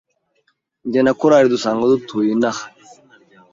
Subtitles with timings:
[0.91, 2.63] Jye na Karoli dusanzwe dutuye inaha